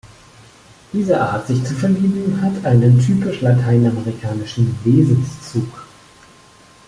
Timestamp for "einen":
2.65-2.97